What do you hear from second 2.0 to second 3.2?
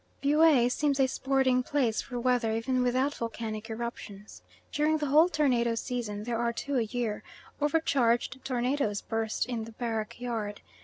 for weather even without